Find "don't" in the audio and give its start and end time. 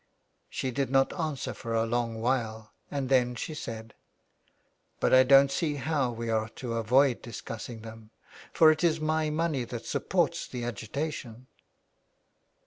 5.21-5.51